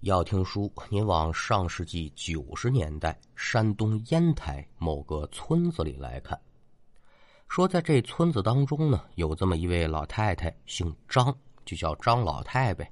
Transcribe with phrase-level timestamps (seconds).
[0.00, 6.40] 要听书，您往上世纪九十年代山东烟台某个村子里来看。
[7.48, 11.36] 说在这村子当中呢，有这么一位老太太，姓张，
[11.66, 12.90] 就叫张老太呗。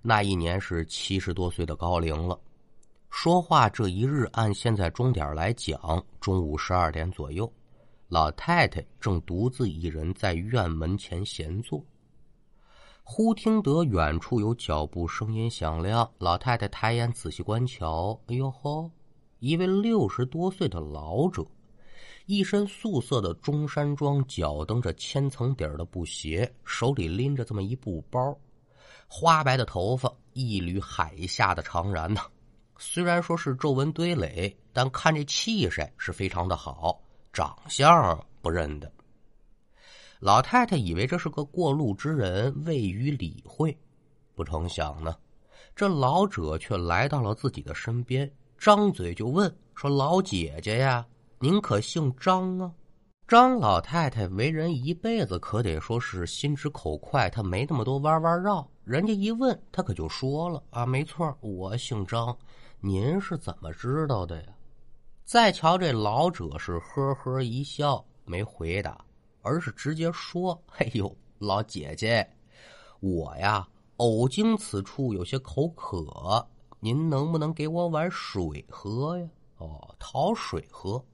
[0.00, 2.40] 那一年是七十多岁的高龄了。
[3.10, 7.52] 说话这一日，按现在钟点来讲，中午十二点左右，
[8.08, 11.84] 老太太正独自一人在院门前闲坐。
[13.04, 18.90] 忽听得远处有脚步声音响亮，老太太抬眼仔细观瞧，哎呦呵，
[19.40, 21.44] 一位六十多岁的老者，
[22.26, 28.34] 一身素色的中山装，脚蹬着千层底儿的布鞋，手里拎着这么一布包，
[29.08, 32.22] 花白的头发，一缕海下的长髯呐。
[32.78, 38.90] 虽然说是皱纹堆垒，但看这气势是非常的好，长相不认得。
[40.22, 43.76] 老太太以为这是个过路之人，未予理会。
[44.36, 45.16] 不成想呢，
[45.74, 51.04] 这老者却来到了自己的身边，张嘴就问说：“老姐姐呀，
[51.40, 52.72] 您可姓张啊？”
[53.26, 58.64] 张老太太为人一辈子可得说是心直口快，她没那么多弯弯绕。
[58.84, 62.36] 人家一问，她可就说了：“啊，没错，我姓张。
[62.78, 64.52] 您是怎么知道的呀？”
[65.26, 69.04] 再瞧这老者是呵呵一笑，没回答。
[69.42, 72.26] 而是直接说：“哎呦，老姐姐，
[73.00, 76.48] 我呀，偶经此处，有些口渴，
[76.80, 81.04] 您能不能给我碗水喝呀？”哦，讨水喝。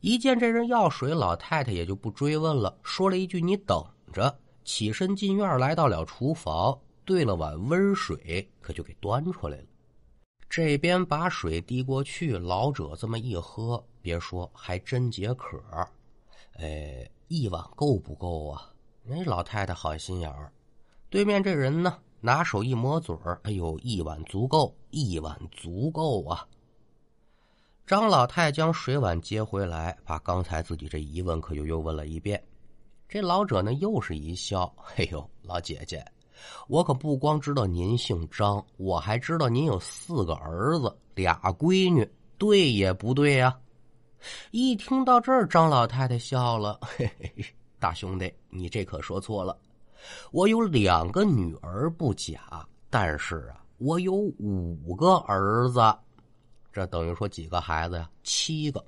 [0.00, 9.64] 一见这人要水，老太太也就不追问了，说了一句：“你等着。”起身进院，来到了厨房，兑了碗温水，可就给端出来了。
[10.48, 15.60] 这边把水递过去，老者这么一喝，别说，还真解渴。
[16.58, 17.10] 哎。
[17.36, 18.70] 一碗够不够啊？
[19.02, 20.52] 那老太太好心眼儿。
[21.10, 26.46] 对面这人呢，拿手一抹嘴儿，哎呦，一碗足够，一碗足够啊！
[27.84, 32.40] 张老太将水碗接回来，把刚才自己这疑问可就又问了一遍。
[33.08, 36.04] 这老者呢，又是一笑，哎呦，老姐姐，
[36.68, 42.08] 我可不光知道您姓张，我还知道您有四个儿子，俩闺女，
[42.38, 43.58] 对也不对呀？
[44.50, 47.44] 一听到这儿，张老太太笑了：“嘿嘿，
[47.78, 49.58] 大兄弟，你这可说错了。
[50.32, 55.80] 我有两个女儿不假，但是啊，我有五个儿子。
[56.72, 58.10] 这等于说几个孩子呀？
[58.22, 58.84] 七个。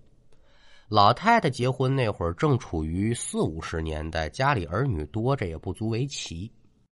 [0.89, 6.51] 老太太结婚那会儿正处于四五十年代，家里儿女多，这也不足为奇。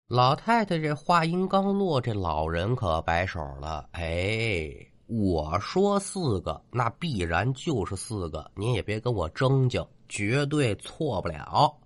[0.09, 4.71] 老太太这话音刚落，这老人可摆手了：哎。”
[5.11, 8.49] 我说四个，那必然就是四个。
[8.55, 11.77] 您也别跟我争竞，绝对错不了。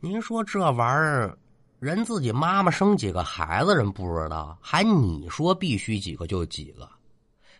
[0.00, 1.36] 您说这玩意儿，
[1.80, 6.88] 人自己妈妈生几个孩子，人不知道，还你说必须几个就几个，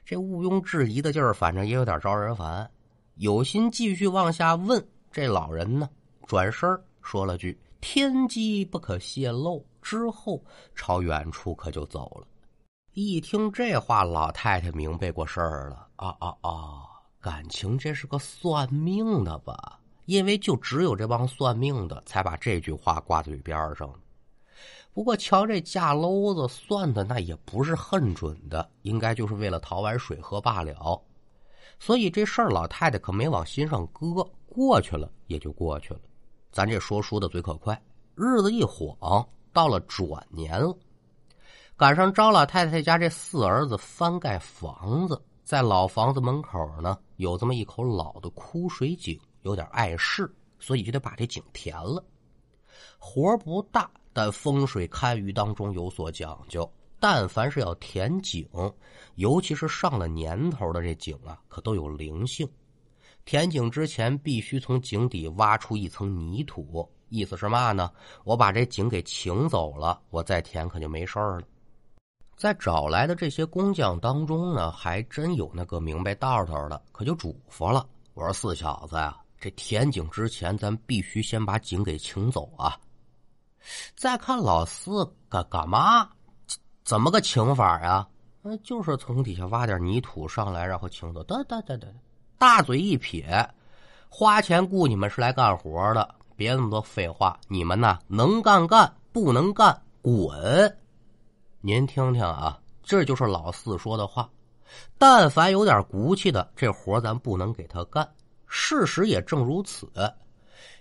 [0.04, 2.70] 这毋庸置疑的劲儿，反正也有点招人烦。
[3.16, 5.90] 有心继续往下问，这老人呢，
[6.28, 10.40] 转身说了句“天机不可泄露”，之后
[10.76, 12.28] 朝远处可就走了。
[12.96, 16.86] 一听这话，老太太明白过事儿了啊啊啊！
[17.20, 19.80] 感情这是个算命的吧？
[20.04, 23.92] 因为就只有这帮算命的才把这句话挂嘴边上。
[24.92, 31.02] 不过瞧这架篓子算的那也不是很准的，应该就是为了讨碗水喝罢了。
[31.80, 36.00] 所以这事儿老太太可没往心上搁，过去了也就过去了。
[36.52, 37.74] 咱这说书的嘴可快，
[38.14, 40.72] 日子一晃到了转年了。
[41.76, 52.04] 赶上张老太太家这四儿子翻盖房子，在老房子门口呢，有这么一口老的枯水井，有点碍事，所以就得把这井填了。
[52.96, 56.70] 活不大，但风水堪舆当中有所讲究。
[57.00, 58.48] 但凡是要填井，
[59.16, 62.48] 尤其是上了年头的这井啊，可都有灵性。
[63.24, 67.90] 填井之前必须从井底挖出一层泥土，意思是嘛呢？
[68.22, 71.42] 我把这井给请走了，我再填可就没事了。
[72.36, 82.76] 在找来的这些工匠当中呢，还真有那个明白道头的，可就嘱咐了：“我说四小子呀，这填井之前，咱必须先把井给请走啊。”
[83.96, 86.08] 再看老四干干嘛？
[86.84, 88.06] 怎么个请法呀？
[88.42, 91.22] 那就是从底下挖点泥土上来，然后请走。
[91.24, 91.94] 得得得得，
[92.36, 93.48] 大嘴一撇，
[94.10, 97.40] 花钱雇你们是来干活的，别那么多废话。
[97.48, 100.78] 你们呐，能干干，不能干滚。
[101.66, 104.28] 您听听啊，这就是老四说的话。
[104.98, 108.06] 但凡有点骨气的，这活咱不能给他干。
[108.46, 109.90] 事实也正如此。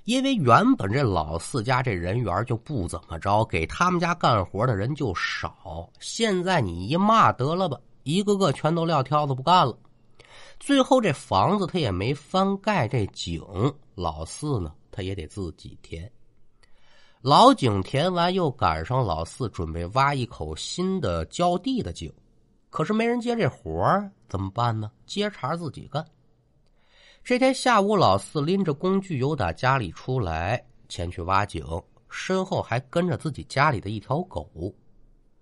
[0.03, 5.89] 因为原本这老四家这人缘就不怎么着，给他们家干活的人就少。
[6.01, 9.73] 现在你一骂得了吧，一个个全都撂挑子不干了。
[10.59, 13.41] 最后这房子他也没翻盖，这井
[13.95, 16.11] 老四呢他也得自己填。
[17.23, 22.11] 老井填完，又赶上老四准备挖一口新的浇地的井，
[22.69, 24.91] 可是没人接这活儿，怎么办呢？
[25.05, 26.05] 接茬自己干。
[27.23, 31.63] 这天下午，老四拎着工具由打家里出来，前去挖井，
[32.09, 34.45] 身后还跟着自己家里的一条狗。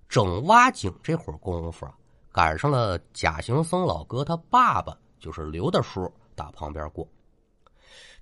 [0.08, 1.96] 整挖井这会儿功夫啊，
[2.32, 7.08] 赶上了贾行僧老哥他爸爸，就是刘大叔，打旁边过。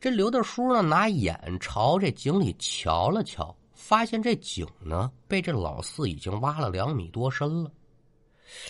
[0.02, 7.70] 这刘大叔呢，拿眼朝这井里瞧了瞧，发现这井呢被这老四已经挖了两米多深了。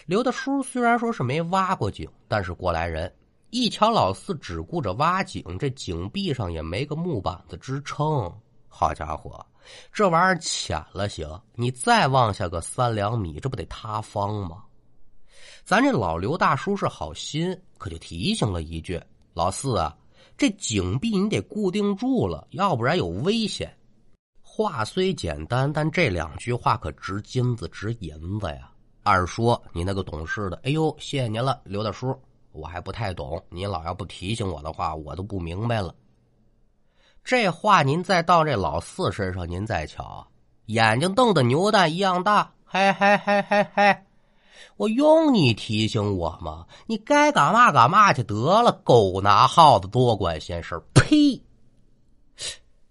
[0.08, 3.14] 刘大叔虽然说是没挖过井，但是过来人。
[3.52, 8.32] 一瞧老四只顾着挖井，这井壁上也没个木板子支撑。
[8.68, 9.46] 好家伙，
[9.94, 14.64] 这玩意儿浅了行，你再往下个三两米，这不得塌方吗？
[15.64, 19.00] 咱这老刘大叔是好心，可就提醒了一句
[19.34, 19.96] ：“老四啊，
[20.38, 23.76] 这井壁你得固定住了，要不然有危险。”
[24.42, 28.72] 话虽简单，但这两句话可值金子值银子呀。
[29.04, 32.14] 二说你那个懂事的，哎呦，谢谢您了，刘大叔。
[32.52, 35.96] 我还不太懂，您老要不提醒我的话，我都不明白了。
[37.24, 40.28] 这话您再到这老四身上，您再瞧，
[40.66, 43.98] 眼睛瞪得牛蛋一样大，嘿嘿嘿嘿嘿！
[44.78, 46.66] 我用你提醒我吗？
[46.88, 50.82] 你该干嘛干嘛去得了，狗拿耗子多管闲事！
[50.94, 51.42] 呸！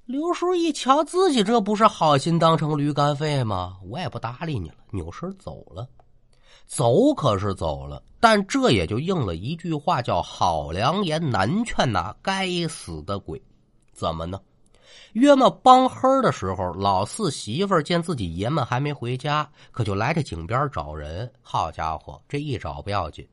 [0.07, 3.77] 刘叔一瞧自己这不是好心当成驴肝肺吗？
[3.89, 5.87] 我也不搭理你了，扭身走了。
[6.67, 13.43] 走可是走了，但这也就应了一句话，叫“好良言难劝呐该死的鬼”。
[13.93, 14.41] 怎么呢？
[15.13, 21.31] 约么帮黑的时候，老四媳妇见自己爷们还没回家，可就来这井边找人。
[21.43, 23.27] 好家伙，这一找不要紧，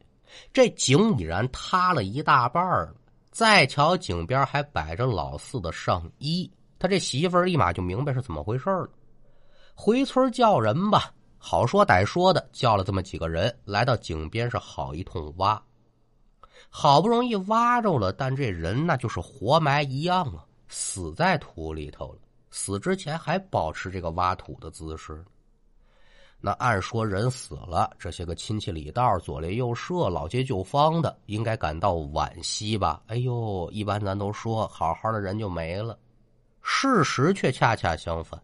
[0.54, 2.94] 这井已然塌了一大半了。
[3.32, 6.50] 再瞧井边还摆着老四的上衣，
[6.80, 8.90] 他这媳妇立马就明白是怎么回事了。
[9.74, 11.12] 回村叫人吧。
[11.38, 15.62] 好说歹说的，叫了这么几个人来到井边，是好一通挖。
[16.70, 22.20] 好不容易挖着了，但这人那就是活埋一样啊，死在土里头了。
[22.52, 25.24] 死之前还保持这个挖土的姿势。
[26.40, 33.02] 那按说人死了，这些个亲戚里道、左邻右舍、老街旧坊的，应该感到惋惜吧？
[33.08, 35.98] 哎呦，一般咱都说好好的人就没了，
[36.62, 38.40] 事实却恰恰相反。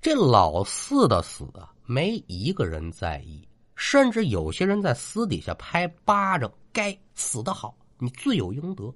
[0.00, 1.74] 这老四的死啊！
[1.84, 8.94] 没一个人在意，甚至有些人在私底下拍巴掌：“该死的好，你罪有应得。”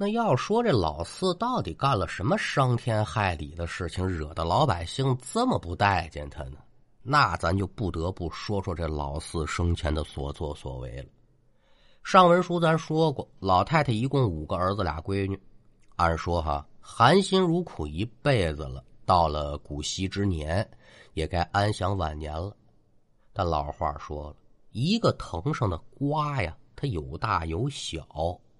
[0.00, 6.58] 那要说这老四到底干了什么伤天害理的事情，惹得老百姓这么不待见他呢？
[7.02, 11.08] 那咱就不得不说说这老四生前的所作所为了。
[12.04, 15.36] 上文书咱说过，老太太一共五个儿子俩闺女，
[15.96, 20.66] 按说哈含辛茹苦一辈子了，到了古稀之年。
[21.14, 22.54] 也该安享晚年了，
[23.32, 24.36] 但老话说了，
[24.70, 28.00] 一个藤上的瓜呀，它有大有小；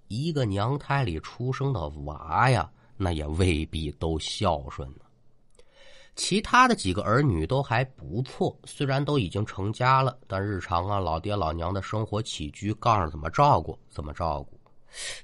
[0.08, 5.00] 一个娘胎里出生的娃呀，那也未必都孝顺呢。
[6.16, 14.58] 其他的几个儿女都还不错，虽然都已经成家了，但日常啊，老爹老娘的生活起居，告诉怎么照顾怎么照顾，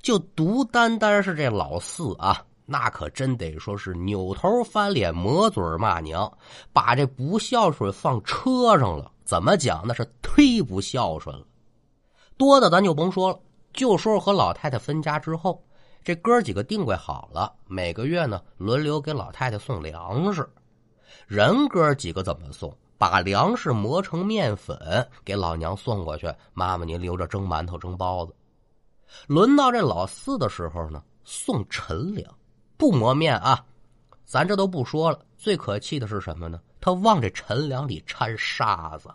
[0.01, 2.45] 就独单单是这老四啊。
[2.67, 6.33] 那可真得说是扭头翻脸抹嘴骂娘，
[6.73, 9.11] 把这不孝顺放车上了。
[9.25, 9.83] 怎么讲？
[9.87, 11.45] 那是忒不孝顺了。
[12.37, 13.39] 多的咱就甭说了，
[13.75, 15.63] 就说和老太太分家之后，
[16.03, 20.49] 这哥几个定规好了，每个月呢轮流给老太太送粮食。
[21.27, 22.75] 人哥几个怎么送？
[22.97, 28.35] 把粮食磨成面粉给老娘送过去，妈妈您留着蒸馒头、蒸包子。
[29.27, 32.33] 轮到这老四的时候呢，送陈粮。
[32.77, 33.63] 不磨面啊，
[34.25, 35.19] 咱这都不说了。
[35.37, 36.61] 最可气的是什么呢？
[36.81, 39.13] 他往这陈粮里掺沙子。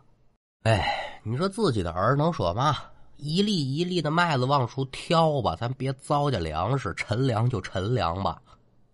[0.63, 2.75] 哎，你说自己的儿能说吗？
[3.21, 8.41] 一粒一粒的麦子往出挑吧，咱别糟践粮食，陈粮就陈粮吧。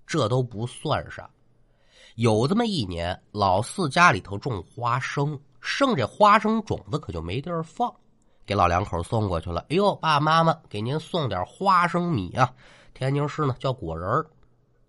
[0.08, 1.30] 这都不算啥。
[2.16, 7.94] 有这么一年，老四家里头种花生，剩这花生种子可就没地儿放，
[8.46, 9.62] 给老两口送过去了。
[9.70, 12.52] 哎呦，爸爸妈妈，给您送点花生米啊！
[12.94, 14.26] 天津市呢叫果仁儿。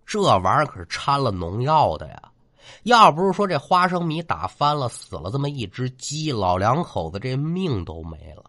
[0.06, 2.22] 这玩意儿可是掺了农药的呀！
[2.84, 8.44] 要不是说这花生米打翻了，死了这么一只鸡，老两口子这命都没了。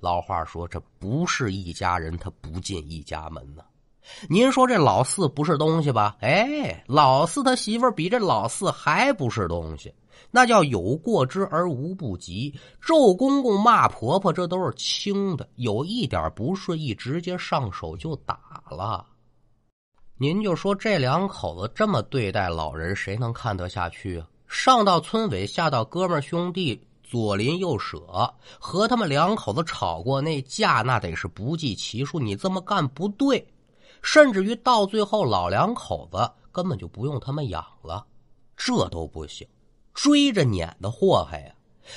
[0.00, 3.62] 老话说，这不是一家人，他不进一家门呢。
[4.28, 6.16] 您说这老四不是东西吧？
[6.20, 9.94] 哎，老四他媳妇比这老四还不是东西，
[10.30, 12.58] 那叫有过之而无不及。
[12.80, 19.06] 咒公公骂婆婆，这都是轻的，有一点不顺意，直接上手就打了。
[20.16, 24.26] 您就说这两口子这么对待老人，谁能看得下去啊？
[24.48, 27.98] 上到村委，下到哥们兄弟，左邻右舍，
[28.60, 32.20] 和他们两口子吵过那架，那得是不计其数。
[32.20, 33.44] 你这么干不对。
[34.00, 38.06] 甚至于到最后，老两口子根本就不用他们养了，
[38.56, 39.44] 这都不行，
[39.92, 41.52] 追着撵的祸害呀！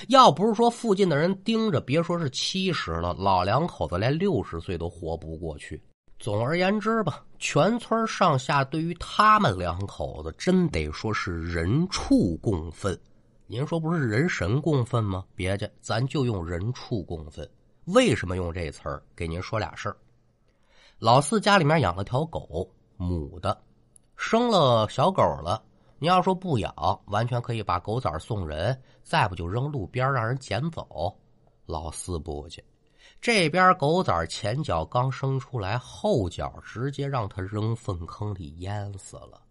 [0.08, 5.79] 要不是说附近的人盯着，别说是七十了，老两口子连六十岁都活不过去。
[6.17, 13.00] 总而言之吧，全村上下对于他们两口子，真得说是人畜共愤。
[13.46, 15.26] 您说不是人神共愤吗？
[15.36, 17.48] 别介，咱就用人畜共愤。
[17.86, 19.04] 为什么用这词儿？
[19.16, 19.98] 给您说俩事儿。
[20.98, 23.62] 老四家里面养了条狗，母的，
[24.16, 25.62] 生了小狗了。
[26.00, 26.74] 你要说不养，
[27.08, 31.14] 完全可以把狗崽送人，再不就扔路边让人捡走。
[31.66, 32.64] 老四不去，
[33.22, 39.42] 这边狗崽前脚刚生出来，后脚直接让他扔粪坑里淹死了。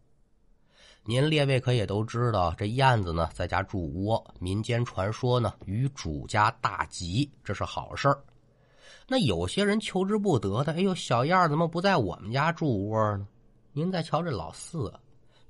[1.04, 8.22] 您列位可也都知道，这燕子呢在家筑窝，民间传说呢与主家大吉，这是好事儿。
[9.08, 13.26] 那有些人求之不得的，哎呦，小燕怎么不在我们家住窝呢？
[13.72, 14.94] 您再瞧这老四，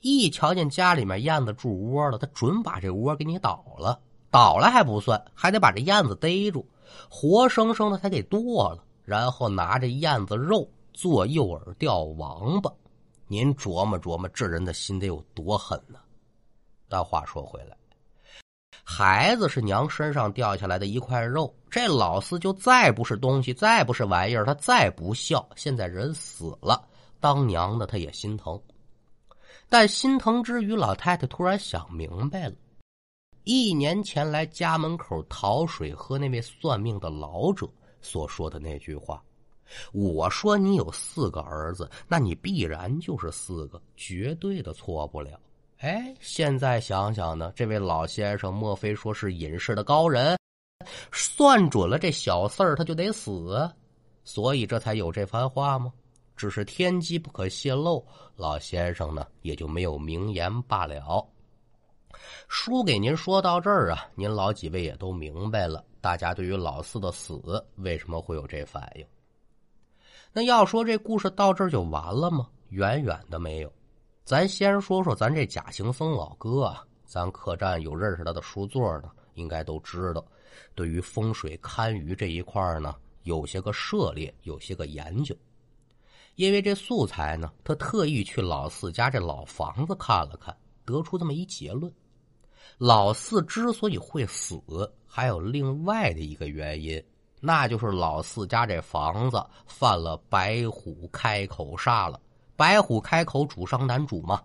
[0.01, 6.67] 一瞧见家里面燕子住窝了，他准把这窝给你倒了，倒了还不算，还得把这燕子逮住，
[7.11, 12.73] 活生生的他给剁了，然后拿着燕子肉做诱饵钓王八。
[13.33, 15.99] 您琢磨琢磨，这人的心得有多狠呢？
[16.87, 17.75] 但话说回来。
[18.85, 25.49] 孩子是娘身上掉下来的一块肉，这老四就再不是东西，再不是玩意儿，他再不孝。
[25.57, 26.87] 现在人死了，
[27.21, 28.63] 当娘的他也心疼。
[29.71, 32.55] 但心疼之余，老太太突然想明白了：
[33.45, 37.67] 一年前来家门口讨水喝那位算命的老者
[38.03, 39.25] 所说的那句话。
[39.93, 45.39] 我说你有四个儿子，那你必然就是四个，绝对的错不了。
[45.79, 50.39] 哎，现在想想呢，这位老先生莫非说是隐世的高人，
[51.13, 53.69] 算准了这小四儿他就得死，
[54.25, 55.93] 所以这才有这番话吗？
[56.37, 58.05] 只是天机不可泄露，
[58.37, 61.27] 老先生呢也就没有明言罢了。
[62.49, 67.41] 书给您说到这儿啊，您老几位也都明白了，大家对于老四的死
[67.77, 69.05] 为什么会有这反应？
[70.33, 72.49] 那要说这故事到这儿就完了吗？
[72.71, 73.71] 远远的没有。
[74.25, 80.25] 咱先说说咱这假行僧老哥啊，咱客栈有认识他的书座呢，应该都知道。
[80.75, 85.37] 对于风水堪舆这一块呢，有些个涉猎，有些个研究。
[86.37, 91.93] 因为这素材呢，他特意去老四家这老房子看了看，得出这么一结论：
[92.79, 94.59] 老四之所以会死，
[95.07, 97.03] 还有另外的一个原因，
[97.45, 102.21] 那就是老四家这房子犯了白虎开口煞了。
[102.55, 104.41] 白虎开口，主伤男主嘛？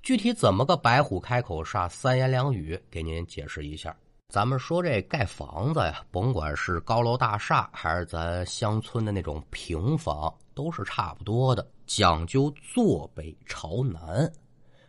[0.00, 1.88] 具体怎么个白虎开口煞？
[1.88, 3.96] 三言两语给您解释一下。
[4.28, 14.30] 咱们说这盖房子呀，甭管是高楼大厦，还是咱乡村的那种平房，都是差不多的，讲究坐北朝南，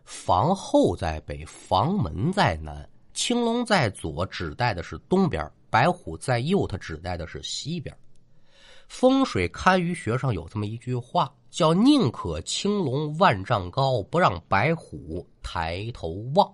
[0.06, 7.96] 房后在北，房门在南，青龙在左，指代的是东边；白虎在右，它指代的是西边。
[8.88, 16.52] 风水堪舆学上有这么一句话，叫“宁可青龙万丈高，不让白虎抬头望”。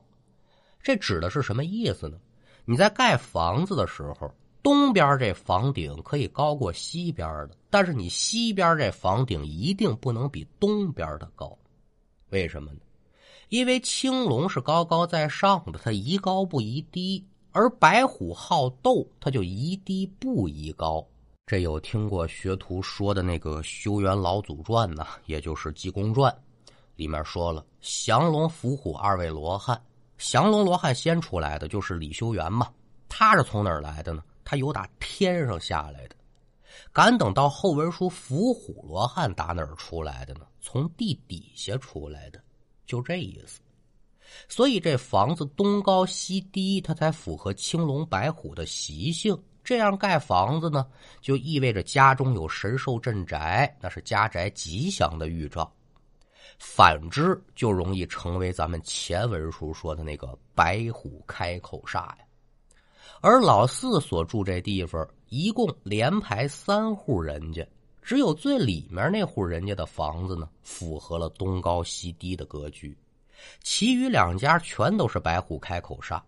[0.84, 2.18] 这指的是什么意思呢？
[2.66, 4.30] 你在盖房子的时候，
[4.62, 11.58] 东边这房顶可以高过西边的，但是你西边这房顶一定不能比东边的高。
[12.32, 12.80] 为什么呢？
[13.50, 17.24] 因为青龙是高高在上的，它宜高不宜低；
[17.56, 21.08] 而白虎好斗，他就宜低不宜高。
[21.46, 26.30] 这有听过学徒说的那个《修缘老祖传》呢，也就是《济公传》，
[26.98, 29.82] 里面说了降龙伏虎二位罗汉，
[30.18, 32.70] 降龙罗汉先出来的就是李修缘嘛，
[33.08, 34.22] 他是从哪儿来的呢？
[34.44, 36.16] 他由打天上下来的。
[36.92, 40.42] 敢等到后文书伏虎罗汉打哪儿出来的呢？
[40.60, 42.42] 从地底下出来的，
[42.86, 43.62] 就这意思。
[44.48, 49.38] 所以这房子东高西低，它才符合青龙白虎的习性。
[49.64, 50.86] 这样盖房子呢，
[51.22, 55.72] 就意味着家中有神兽镇宅，那是家宅吉祥的预兆。
[56.60, 62.18] 反之，就容易成为咱们前文书说的那个白虎开口煞呀。
[63.22, 67.68] 而老四所住这地方，一共连排三户人家，
[68.04, 72.96] 只有最里面那户人家的房子呢，符合了东高西低的格局，
[73.62, 76.24] 其余两家全都是白虎开口杀，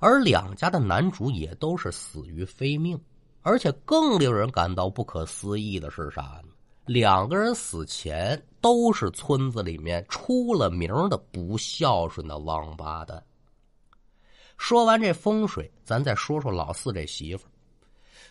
[0.00, 3.00] 而两家的男主也都是死于非命，
[3.42, 6.48] 而且更令人感到不可思议的是啥呢？
[6.86, 13.22] 两个人死前都是村子里面出了名的不孝顺的王八蛋。
[14.58, 17.46] 说完这风水，咱再说说老四这媳妇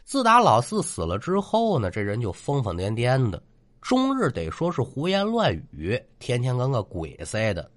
[0.03, 3.41] 自打老四死了之后呢，这人就疯疯癫癫的，
[3.81, 7.69] 终日得说是胡言乱语，天天跟个鬼似的，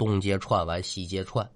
[0.00, 1.46] 东街串完西街串。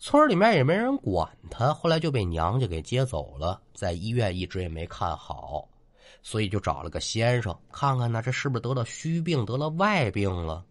[0.00, 5.68] 村里面也没人管他，后来就被娘家给接走了，在医院一直也没看好，
[6.20, 10.64] 所以就找了个先生看看呢，这是不是得了虚病，得了外病了？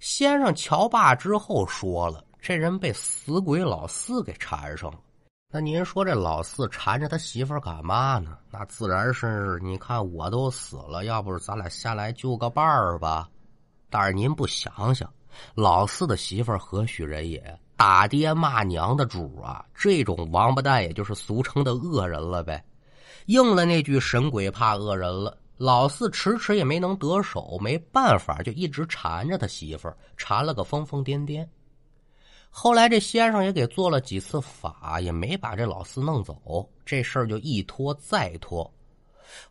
[0.00, 4.98] 先生瞧罢之后说了，这人被死鬼老四给缠上了。
[5.48, 8.36] 那您说这老四缠着他媳妇干嘛呢？
[8.50, 13.28] 那自然是，你看我都死了，要不是咱俩下来救个伴儿吧？
[13.88, 15.08] 但是您不想想，
[15.54, 17.58] 老四的媳妇何许人也？
[17.76, 19.64] 打爹骂娘的主啊！
[19.74, 22.64] 这种王八蛋，也就是俗称的恶人了呗。
[23.26, 25.36] 应了那句“神鬼怕恶人”了。
[25.58, 31.46] 老四迟迟也没能得手，没办法，就一直缠着他媳妇缠了个疯疯癫癫。
[32.50, 36.66] 后来这先生也给做了几次法，也没把这老四弄走。
[36.84, 38.70] 这事儿就一拖再拖。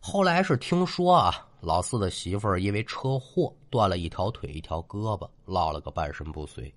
[0.00, 6.72] 后来是听说啊，老四的媳妇儿因为车祸断了一条腿一条胳膊，落了个半身不遂。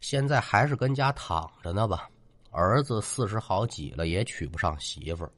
[0.00, 2.08] 现在还是跟家躺着呢吧。
[2.50, 5.30] 儿子四十好几了，也娶不上媳妇儿。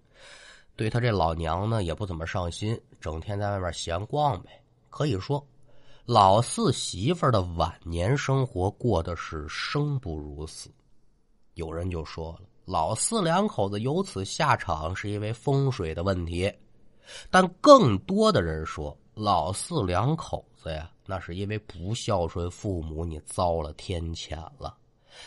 [0.76, 4.62] 对他这老娘呢，也不怎么上心，整天在外面闲逛呗。
[4.90, 5.44] 可以说。
[6.04, 10.70] 老四媳妇儿的晚年生活过的是生不如死，
[11.54, 16.52] 有人就说了，老四两口子由此下场是因为风水的问题，
[17.30, 24.76] 但更多的人说，老四两口子呀，那是因为不孝顺父母，你遭了天谴了。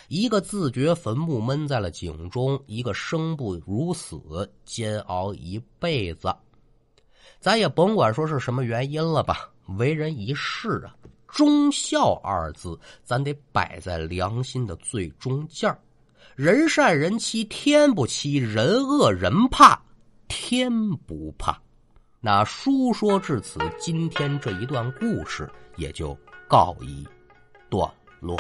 [0.08, 4.20] 一个自掘坟墓闷在了井中，一个生不如死，
[4.66, 6.34] 煎熬一辈子。
[7.40, 9.50] 咱也甭管说是什么原因了吧。
[9.78, 10.96] 为人一世啊，
[11.28, 15.76] 忠孝二字，咱得摆在良心的最中间
[16.36, 19.80] 人善人欺天不欺，人恶人怕
[20.28, 21.62] 天不怕。
[22.26, 27.08] 那书说至此，今天这一段故事也就告一
[27.70, 27.88] 段
[28.20, 28.36] 落。